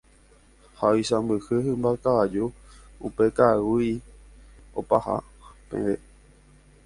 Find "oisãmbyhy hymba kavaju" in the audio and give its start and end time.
0.93-2.45